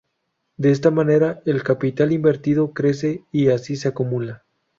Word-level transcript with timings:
De 0.57 0.71
esta 0.71 0.89
manera 0.89 1.43
el 1.45 1.61
capital 1.61 2.11
invertido 2.11 2.73
crece, 2.73 3.23
y 3.31 3.49
así 3.49 3.75
se 3.75 3.87
acumula. 3.89 4.43